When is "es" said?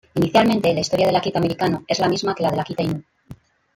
1.87-1.99